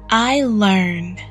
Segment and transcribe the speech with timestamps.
[0.09, 1.23] I learned.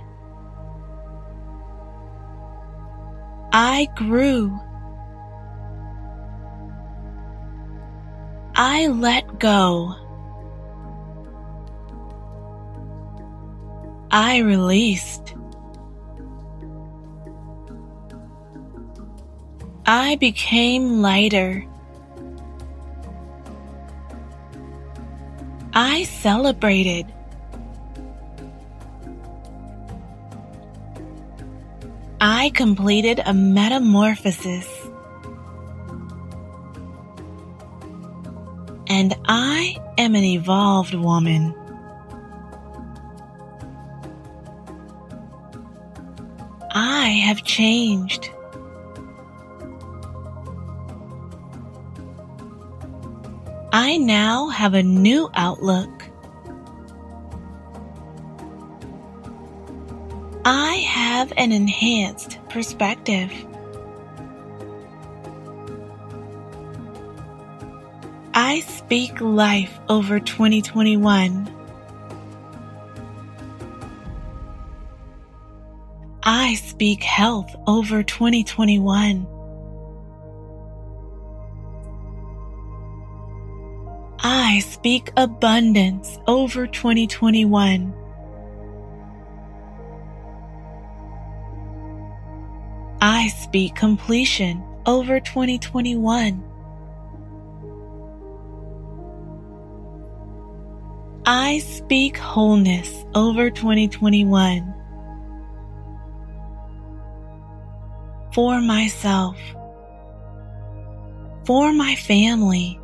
[3.52, 4.56] I grew.
[8.54, 9.96] I let go.
[14.12, 15.36] I released.
[19.86, 21.66] I became lighter.
[25.74, 27.06] I celebrated.
[32.20, 34.68] I completed a metamorphosis.
[38.88, 41.56] And I am an evolved woman.
[47.02, 48.30] I have changed.
[53.74, 55.90] I now have a new outlook.
[60.46, 63.32] I have an enhanced perspective.
[68.36, 71.61] I speak life over 2021.
[76.52, 79.26] I speak health over 2021.
[84.20, 87.94] I speak abundance over 2021.
[93.00, 96.44] I speak completion over 2021.
[101.26, 104.81] I speak wholeness over 2021.
[108.34, 109.38] For myself.
[111.46, 112.82] For my family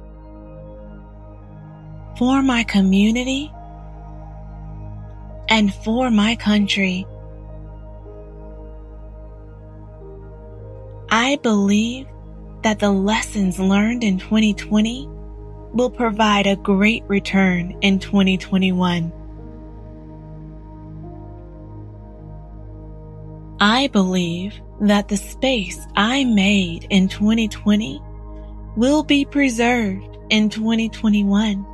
[2.18, 3.52] for my community,
[5.50, 7.06] and for my country.
[11.10, 12.08] I believe
[12.64, 15.08] that the lessons learned in 2020
[15.74, 19.14] will provide a great return in 2021.
[23.60, 28.02] I believe that the space I made in 2020
[28.76, 31.66] will be preserved in 2021.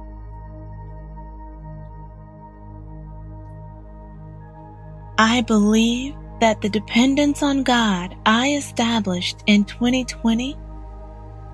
[5.18, 10.58] I believe that the dependence on God I established in 2020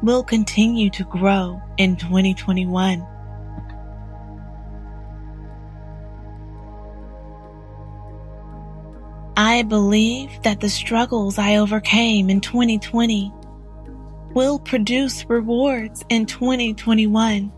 [0.04, 3.06] will continue to grow in 2021.
[9.42, 13.32] I believe that the struggles I overcame in 2020
[14.34, 17.50] will produce rewards in 2021.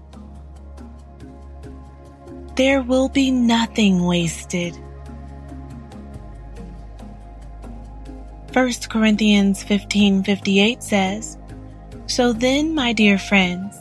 [2.55, 4.77] There will be nothing wasted.
[8.53, 11.35] 1 Corinthians 15:58 says,
[12.05, 13.75] "So then, my dear friends,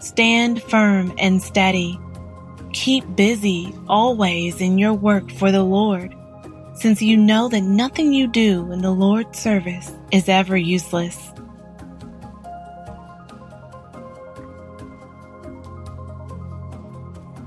[0.00, 2.00] stand firm and steady.
[2.72, 6.16] Keep busy always in your work for the Lord,
[6.74, 11.32] since you know that nothing you do in the Lord's service is ever useless."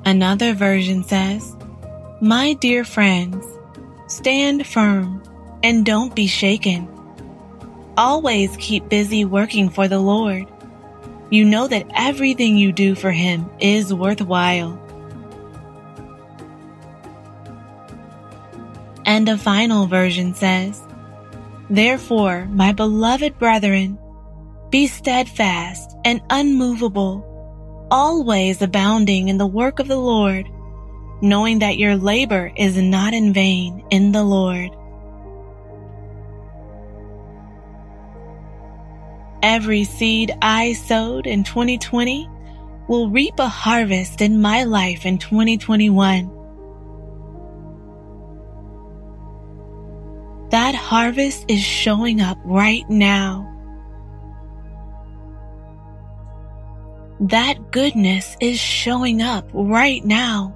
[0.07, 1.53] Another version says,
[2.21, 3.45] My dear friends,
[4.07, 5.21] stand firm
[5.63, 6.87] and don't be shaken.
[7.97, 10.47] Always keep busy working for the Lord.
[11.29, 14.81] You know that everything you do for Him is worthwhile.
[19.07, 20.83] And a final version says,
[21.69, 23.97] Therefore, my beloved brethren,
[24.69, 30.45] be steadfast and unmovable, always abounding in the work of the Lord,
[31.21, 34.71] knowing that your labor is not in vain in the Lord.
[39.41, 42.29] Every seed I sowed in 2020
[42.89, 46.36] will reap a harvest in my life in 2021.
[50.49, 53.53] That harvest is showing up right now.
[57.19, 60.53] That goodness is showing up right now.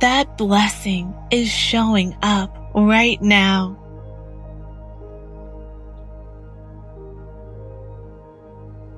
[0.00, 3.78] That blessing is showing up right now.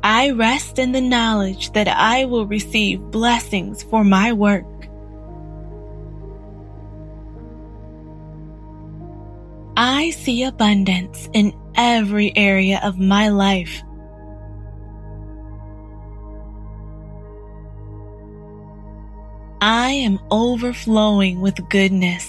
[0.02, 4.66] I rest in the knowledge that I will receive blessings for my work.
[9.96, 13.80] I see abundance in every area of my life.
[19.60, 22.28] I am overflowing with goodness.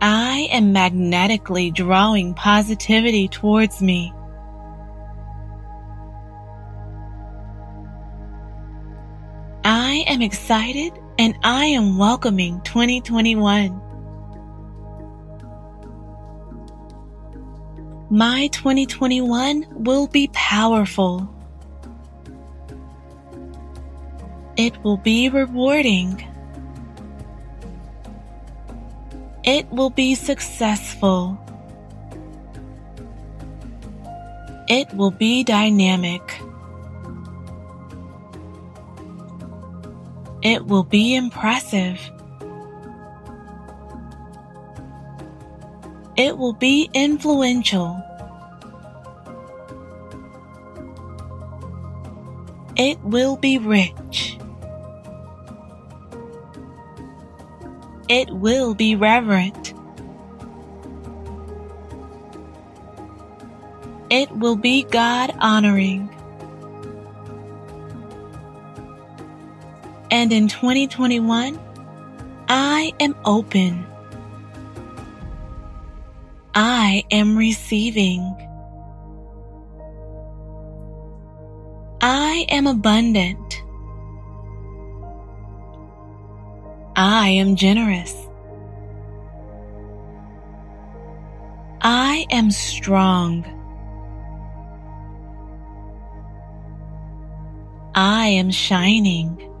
[0.00, 4.10] I am magnetically drawing positivity towards me.
[9.64, 13.80] I am excited and I am welcoming 2021.
[18.10, 21.28] My 2021 will be powerful.
[24.56, 26.22] It will be rewarding.
[29.44, 31.38] It will be successful.
[34.68, 36.45] It will be dynamic.
[40.46, 41.98] It will be impressive.
[46.16, 48.00] It will be influential.
[52.76, 54.38] It will be rich.
[58.08, 59.74] It will be reverent.
[64.10, 66.15] It will be God honoring.
[70.18, 71.60] And in 2021,
[72.48, 73.86] I am open.
[76.54, 78.22] I am receiving.
[82.00, 83.62] I am abundant.
[86.96, 88.14] I am generous.
[91.82, 93.44] I am strong.
[97.94, 99.55] I am shining.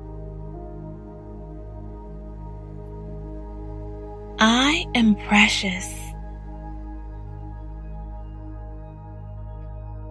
[4.96, 5.94] Am precious.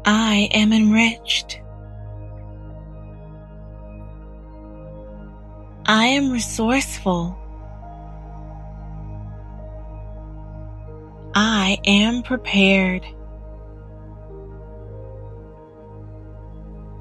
[0.06, 1.60] I am enriched.
[5.88, 7.36] I am resourceful.
[11.34, 13.08] I am prepared.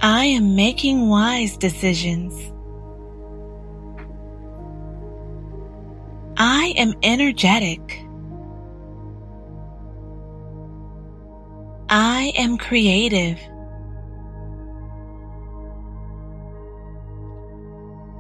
[0.01, 2.54] I am making wise decisions.
[6.65, 8.03] I am energetic.
[11.91, 13.39] I am creative.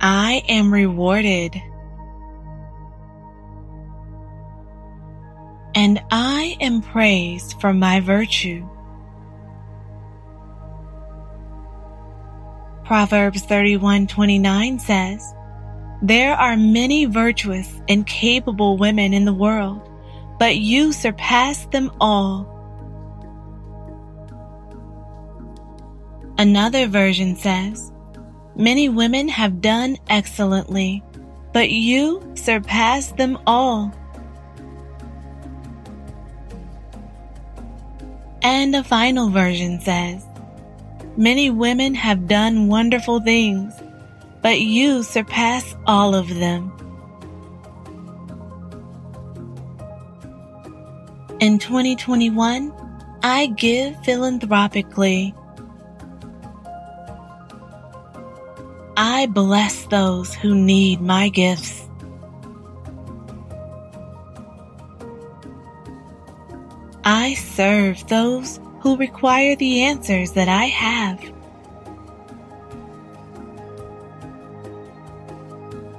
[0.02, 1.54] I am rewarded.
[5.74, 8.68] And I am praised for my virtue.
[12.84, 15.34] Proverbs 31:29 says,
[16.04, 19.80] there are many virtuous and capable women in the world,
[20.38, 22.46] but you surpass them all.
[26.36, 27.90] Another version says,
[28.54, 31.02] Many women have done excellently,
[31.54, 33.90] but you surpass them all.
[38.42, 40.26] And a final version says,
[41.16, 43.72] Many women have done wonderful things,
[44.44, 46.70] but you surpass all of them.
[51.40, 52.70] In 2021,
[53.22, 55.34] I give philanthropically.
[58.98, 61.88] I bless those who need my gifts.
[67.02, 71.32] I serve those who require the answers that I have.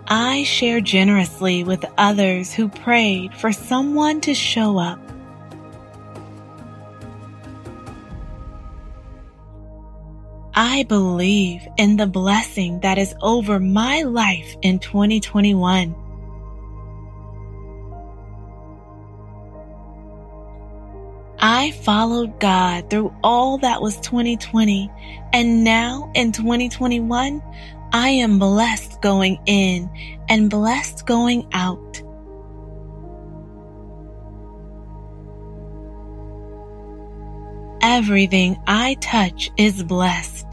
[0.08, 5.00] I share generously with others who prayed for someone to show up.
[10.54, 15.96] I believe in the blessing that is over my life in 2021.
[21.40, 24.90] I followed God through all that was 2020,
[25.34, 27.42] and now in 2021,
[27.92, 29.90] I am blessed going in
[30.30, 32.02] and blessed going out.
[37.82, 40.46] Everything I touch is blessed.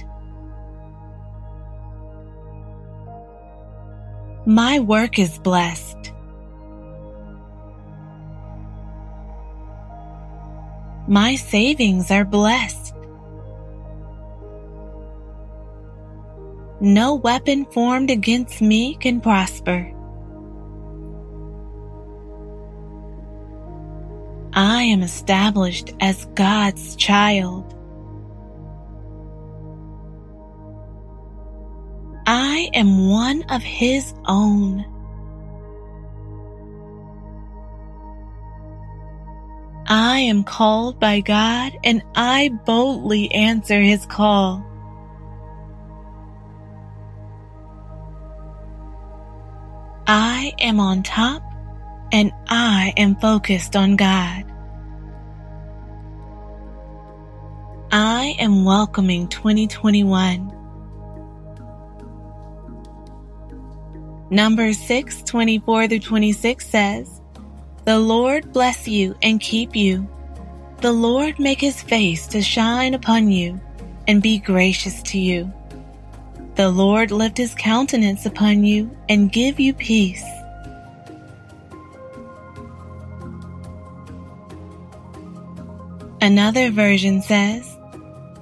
[4.45, 6.12] My work is blessed.
[11.09, 12.82] My savings are blessed.
[16.83, 19.89] No weapon formed against me can prosper.
[24.53, 27.73] I am established as God's child.
[32.27, 34.85] I am one of His own.
[39.87, 44.67] I am called by God and I boldly answer His call.
[50.14, 51.42] I am on top
[52.12, 54.45] and I am focused on God.
[57.90, 60.52] I am welcoming 2021.
[64.28, 67.23] Numbers 6, 24 through 26 says,
[67.87, 70.07] The Lord bless you and keep you.
[70.83, 73.59] The Lord make his face to shine upon you
[74.07, 75.50] and be gracious to you.
[76.55, 80.23] The Lord lift his countenance upon you and give you peace.
[86.21, 87.67] Another version says,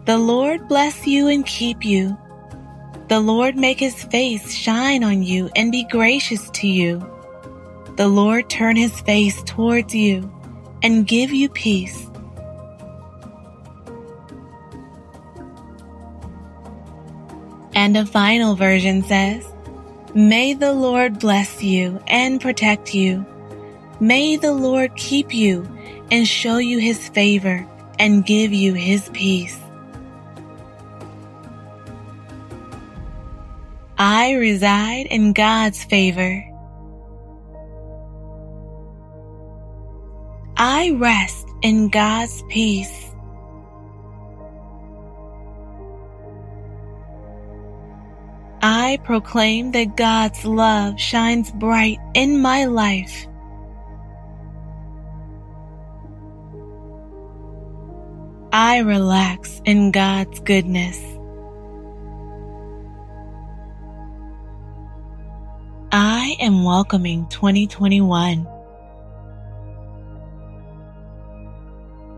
[0.07, 2.19] The Lord bless you and keep you.
[3.09, 6.99] The Lord make his face shine on you and be gracious to you.
[7.97, 10.31] The Lord turn his face towards you
[10.83, 12.10] and give you peace.
[17.81, 19.43] And a final version says,
[20.15, 23.25] May the Lord bless you and protect you.
[24.01, 25.67] May the Lord keep you
[26.11, 27.67] and show you his favor
[27.99, 29.59] and give you his peace.
[33.97, 36.45] I reside in God's favor.
[40.59, 43.00] I rest in God's peace.
[48.91, 53.29] I proclaim that God's love shines bright in my life.
[58.53, 60.99] I relax in God's goodness.
[65.93, 68.45] I am welcoming 2021.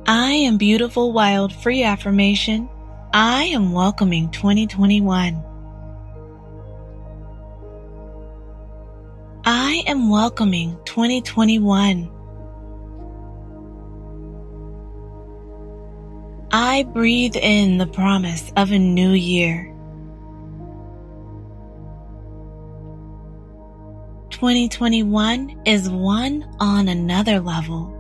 [0.07, 2.67] I am beautiful, wild, free affirmation.
[3.12, 5.51] I am welcoming 2021.
[9.93, 12.11] Am welcoming 2021.
[16.51, 19.67] I breathe in the promise of a new year.
[24.31, 27.93] 2021 is one on another level.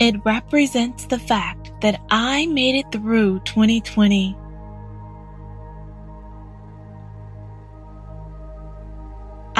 [0.00, 4.36] It represents the fact that I made it through 2020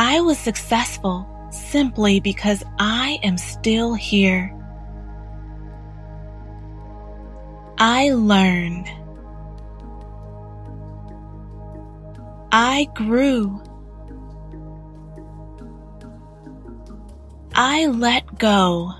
[0.03, 4.51] I was successful simply because I am still here.
[7.77, 8.89] I learned.
[12.51, 13.61] I grew.
[17.55, 18.95] I let go.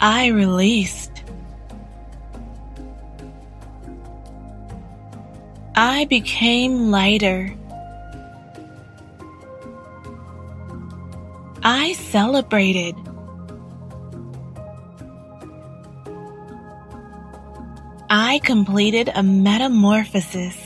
[0.00, 1.09] I released.
[5.74, 7.54] I became lighter.
[11.62, 12.96] I celebrated.
[18.08, 20.56] I completed a metamorphosis.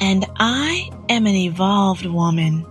[0.00, 2.66] And I am an evolved woman.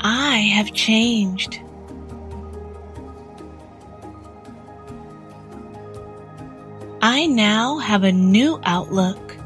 [0.00, 1.60] I have changed.
[7.12, 9.36] I now have a new outlook.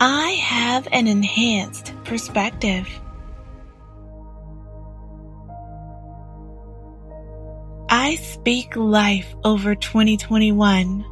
[0.00, 2.88] I have an enhanced perspective.
[7.90, 11.04] I speak life over 2021.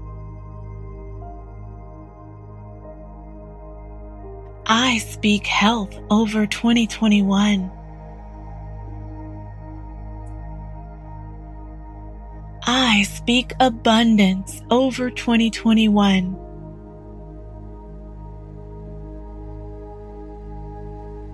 [4.65, 7.71] I speak health over 2021.
[13.25, 16.37] Speak abundance over 2021.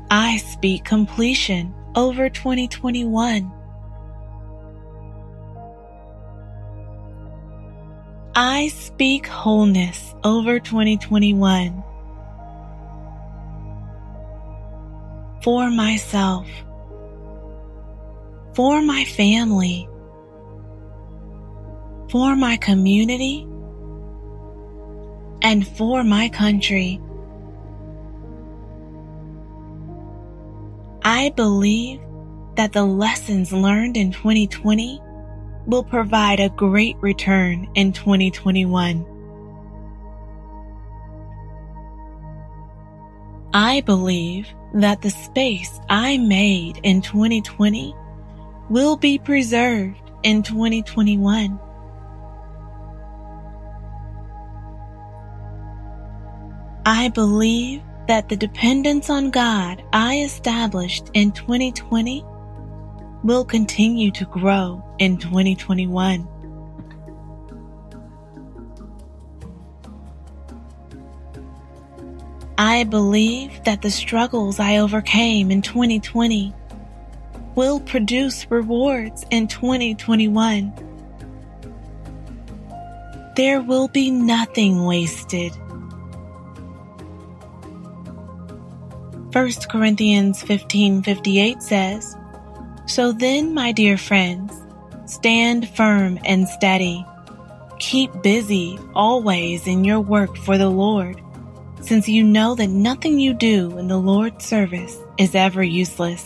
[0.09, 3.53] I speak completion over 2021.
[8.37, 11.83] I speak wholeness over 2021.
[15.43, 16.47] For myself.
[18.55, 19.90] For my family
[22.11, 23.47] for my community,
[25.43, 27.01] and for my country.
[31.03, 32.01] I believe
[32.57, 35.01] that the lessons learned in 2020
[35.67, 39.07] will provide a great return in 2021.
[43.55, 47.95] I believe that the space I made in 2020
[48.69, 51.59] will be preserved in 2021.
[56.93, 62.25] I believe that the dependence on God I established in 2020
[63.23, 66.27] will continue to grow in 2021.
[72.59, 76.53] I believe that the struggles I overcame in 2020
[77.55, 80.73] will produce rewards in 2021.
[83.37, 85.53] There will be nothing wasted
[89.33, 92.17] 1 Corinthians 15:58 says,
[92.87, 94.53] "So then, my dear friends,
[95.07, 97.07] stand firm and steady.
[97.79, 101.21] Keep busy always in your work for the Lord,
[101.81, 106.25] since you know that nothing you do in the Lord's service is ever useless."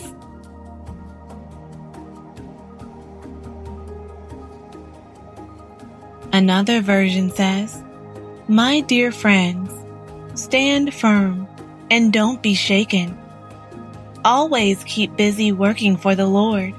[6.32, 7.80] Another version says,
[8.48, 9.70] My dear friends,
[10.34, 11.46] stand firm
[11.90, 13.18] and don't be shaken.
[14.25, 16.75] Always keep busy working for the Lord.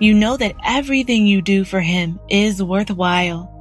[0.00, 3.52] You know that everything you do for Him is worthwhile.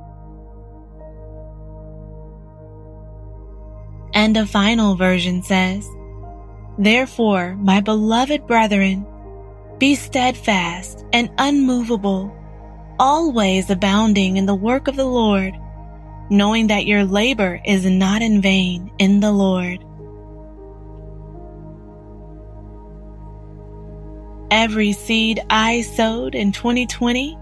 [4.14, 5.88] And a final version says,
[6.80, 9.06] Therefore, my beloved brethren,
[9.78, 12.36] be steadfast and unmovable,
[13.00, 15.54] always abounding in the work of the Lord,
[16.30, 19.85] knowing that your labor is not in vain in the Lord.
[24.52, 27.38] Every seed I sowed in 2020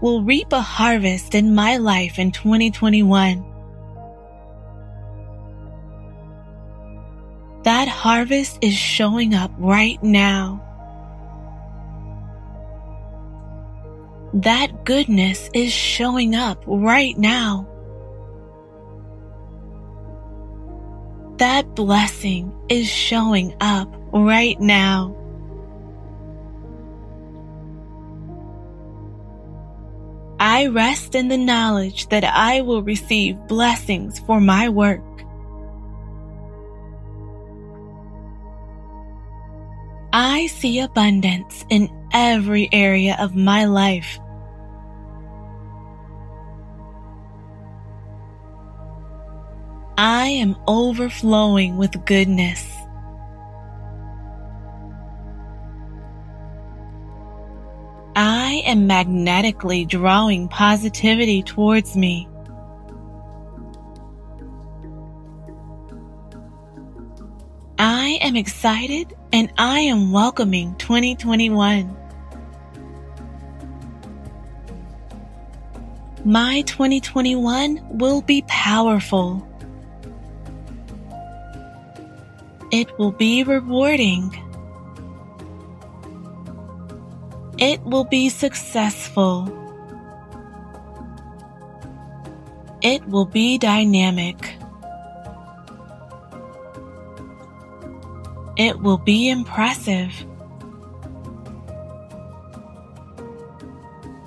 [0.00, 3.44] will reap a harvest in my life in 2021.
[7.62, 10.66] That harvest is showing up right now.
[14.32, 17.66] That goodness is showing up right now.
[21.36, 25.19] That blessing is showing up right now.
[30.40, 35.02] I rest in the knowledge that I will receive blessings for my work.
[40.14, 44.18] I see abundance in every area of my life.
[49.98, 52.79] I am overflowing with goodness.
[58.70, 62.28] Am magnetically drawing positivity towards me.
[67.78, 71.96] I am excited and I am welcoming 2021.
[76.24, 79.44] My 2021 will be powerful.
[82.70, 84.49] It will be rewarding.
[87.60, 89.48] It will be successful.
[92.80, 94.54] It will be dynamic.
[98.56, 100.10] It will be impressive.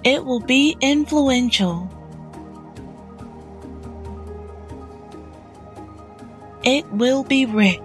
[0.04, 1.90] It will be influential.
[6.64, 7.83] It will be rich.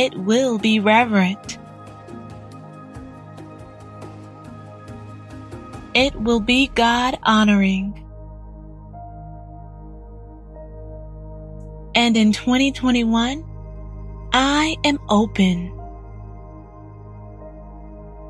[0.00, 1.58] It will be reverent.
[5.92, 8.02] It will be God honoring.
[11.94, 13.44] And in 2021,
[14.32, 15.70] I am open.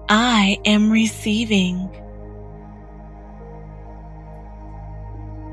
[0.09, 1.89] I am receiving.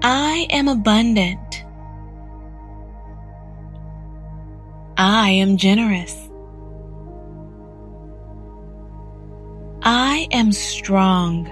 [0.01, 1.66] I am abundant.
[4.99, 6.27] I am generous.
[9.83, 11.45] I am strong.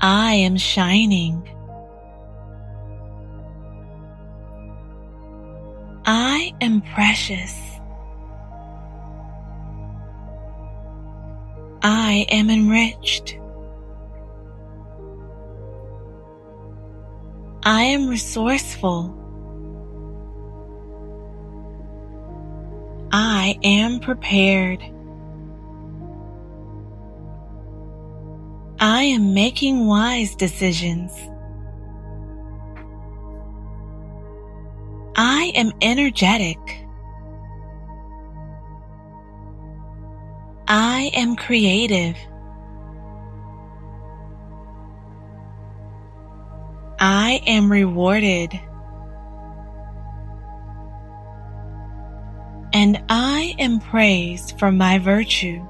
[0.00, 1.42] I am shining.
[6.06, 7.58] I am precious.
[11.82, 13.41] I am enriched.
[17.64, 19.16] I am resourceful.
[23.12, 24.82] I am prepared.
[28.80, 31.12] I am making wise decisions.
[35.14, 36.58] I am energetic.
[40.66, 42.16] I am creative.
[47.04, 48.52] I am rewarded.
[52.72, 55.66] And I am praised for my virtue.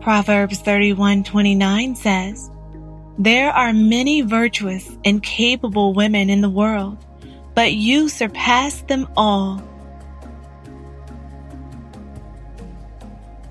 [0.00, 2.50] Proverbs 31:29 says,
[3.18, 7.04] There are many virtuous and capable women in the world,
[7.54, 9.62] but you surpass them all.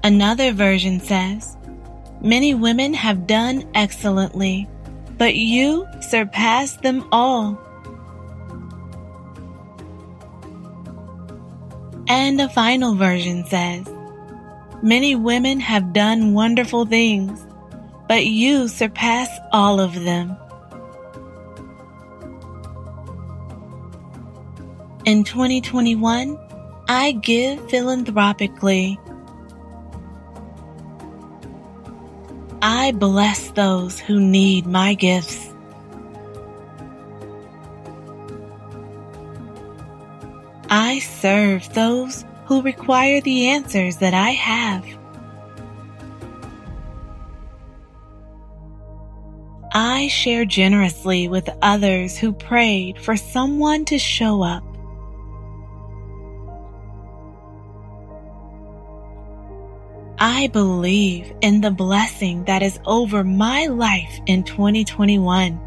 [0.04, 1.56] Another version says,
[2.22, 4.68] Many women have done excellently,
[5.18, 7.58] but you surpass them all.
[12.08, 13.88] And the final version says,
[14.82, 17.46] Many women have done wonderful things,
[18.08, 20.36] but you surpass all of them.
[25.06, 26.38] In 2021,
[26.88, 29.00] I give philanthropically.
[32.62, 35.54] I bless those who need my gifts.
[40.70, 44.86] I serve those who require the answers that I have.
[49.72, 54.69] I share generously with others who prayed for someone to show up.
[60.22, 65.60] I believe in the blessing that is over my life in 2021.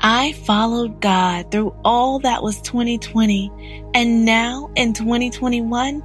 [0.00, 3.50] I followed God through all that was 2020,
[3.94, 6.02] and now in 2021,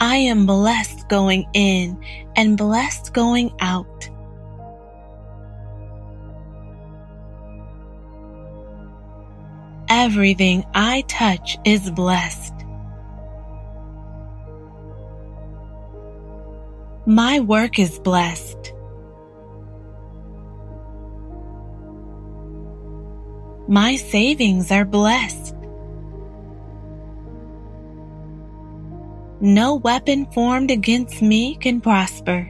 [0.00, 2.00] I am blessed going in
[2.36, 4.08] and blessed going out.
[9.88, 12.51] Everything I touch is blessed.
[17.06, 18.72] My work is blessed.
[23.66, 25.56] My savings are blessed.
[29.40, 32.48] No weapon formed against me can prosper.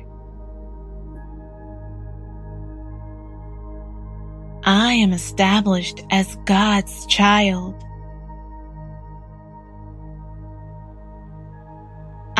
[4.64, 7.82] I am established as God's child.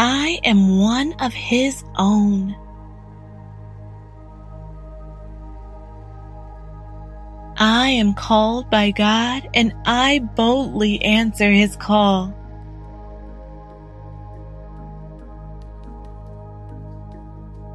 [0.05, 2.57] I am one of His own.
[7.57, 12.35] I am called by God and I boldly answer his call.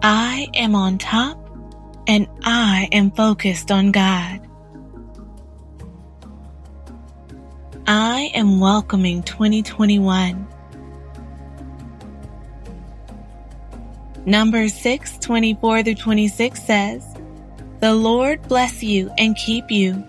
[0.02, 1.40] I am on top
[2.08, 4.42] and I am focused on God.
[7.88, 10.57] I am welcoming 2021.
[14.28, 17.18] Number 6, 24 through 26 says,
[17.80, 20.04] the Lord bless you and keep you.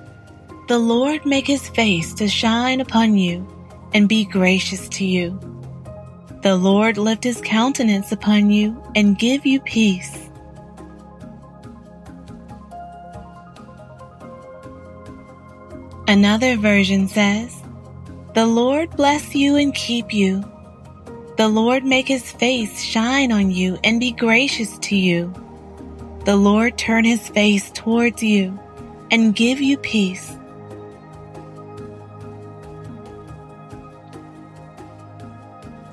[0.68, 3.46] The Lord make his face to shine upon you
[3.92, 5.38] and be gracious to you.
[6.42, 10.30] The Lord lift his countenance upon you and give you peace.
[16.06, 17.54] Another version says,
[18.32, 20.42] The Lord bless you and keep you.
[21.38, 25.32] The Lord make his face shine on you and be gracious to you.
[26.24, 28.58] The Lord turn his face towards you
[29.12, 30.36] and give you peace.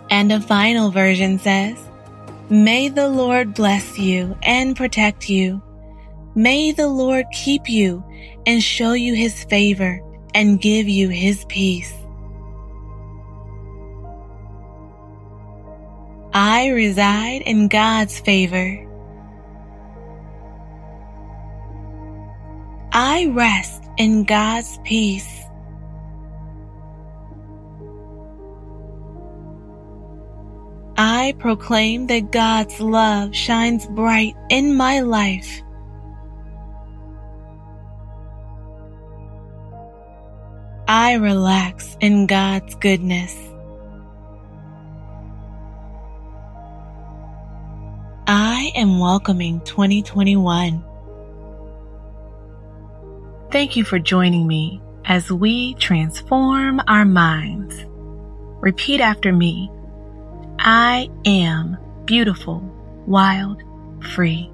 [0.09, 1.77] And a final version says,
[2.49, 5.61] May the Lord bless you and protect you.
[6.33, 8.03] May the Lord keep you
[8.47, 10.01] and show you his favor
[10.33, 11.93] and give you his peace.
[16.37, 18.85] I reside in God's favor.
[22.91, 25.43] I rest in God's peace.
[30.97, 35.61] I proclaim that God's love shines bright in my life.
[40.89, 43.54] I relax in God's goodness.
[48.85, 50.85] Am welcoming 2021.
[53.51, 57.83] Thank you for joining me as we transform our minds.
[58.61, 59.71] Repeat after me.
[60.59, 62.59] I am beautiful,
[63.07, 63.63] wild,
[64.13, 64.51] free.